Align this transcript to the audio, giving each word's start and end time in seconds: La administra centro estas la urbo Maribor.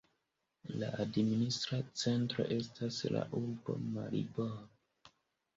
La 0.83 0.87
administra 1.03 1.79
centro 2.03 2.45
estas 2.57 2.97
la 3.17 3.21
urbo 3.41 3.77
Maribor. 3.99 4.53